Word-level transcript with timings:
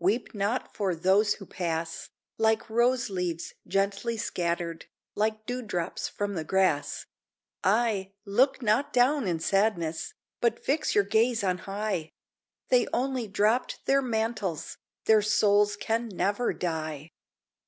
Weep 0.00 0.34
not 0.34 0.74
for 0.74 0.92
those 0.92 1.34
who 1.34 1.46
pass, 1.46 2.10
Like 2.36 2.68
rose 2.68 3.10
leaves 3.10 3.54
gently 3.64 4.16
scattered, 4.16 4.86
Like 5.14 5.46
dew 5.46 5.62
drops 5.62 6.08
from 6.08 6.34
the 6.34 6.42
grass. 6.42 7.06
Ay, 7.62 8.10
look 8.24 8.60
not 8.60 8.92
down 8.92 9.28
in 9.28 9.38
sadness, 9.38 10.14
But 10.40 10.58
fix 10.58 10.96
your 10.96 11.04
gaze 11.04 11.44
on 11.44 11.58
high; 11.58 12.10
They 12.70 12.88
only 12.92 13.28
dropped 13.28 13.86
their 13.86 14.02
mantles 14.02 14.78
Their 15.04 15.22
souls 15.22 15.76
can 15.76 16.08
never 16.08 16.52
die. 16.52 17.12